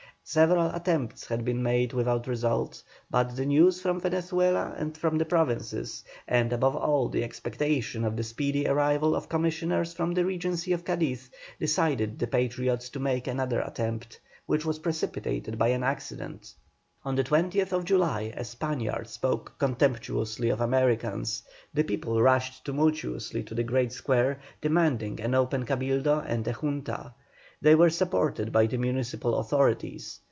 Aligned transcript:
Several 0.23 0.67
attempts 0.69 1.27
had 1.27 1.43
been 1.43 1.61
made 1.61 1.91
without 1.91 2.25
result, 2.25 2.81
but 3.09 3.35
the 3.35 3.45
news 3.45 3.81
from 3.81 3.99
Venezuela 3.99 4.73
and 4.77 4.95
from 4.97 5.17
the 5.17 5.25
provinces, 5.25 6.05
and 6.25 6.53
above 6.53 6.75
all 6.77 7.09
the 7.09 7.21
expectation 7.23 8.05
of 8.05 8.15
the 8.15 8.23
speedy 8.23 8.65
arrival 8.65 9.13
of 9.13 9.27
commissioners 9.27 9.93
from 9.93 10.13
the 10.13 10.23
Regency 10.23 10.71
of 10.71 10.85
Cadiz, 10.85 11.29
decided 11.59 12.17
the 12.17 12.27
Patriots 12.27 12.87
to 12.91 12.99
make 12.99 13.27
another 13.27 13.59
attempt, 13.59 14.21
which 14.45 14.63
was 14.63 14.79
precipitated 14.79 15.57
by 15.57 15.67
an 15.69 15.83
incident. 15.83 16.53
On 17.03 17.15
the 17.15 17.25
20th 17.25 17.83
July 17.83 18.31
a 18.37 18.45
Spaniard 18.45 19.09
spoke 19.09 19.55
contemptuously 19.59 20.47
of 20.49 20.61
Americans; 20.61 21.43
the 21.73 21.83
people 21.83 22.21
rushed 22.21 22.63
tumultuously 22.63 23.43
to 23.43 23.53
the 23.55 23.63
great 23.63 23.91
square, 23.91 24.39
demanding 24.61 25.19
an 25.19 25.33
open 25.35 25.65
Cabildo 25.65 26.23
and 26.25 26.47
a 26.47 26.53
Junta. 26.53 27.15
They 27.63 27.75
were 27.75 27.91
supported 27.91 28.51
by 28.51 28.65
the 28.65 28.77
municipal 28.77 29.37
authorities. 29.37 30.19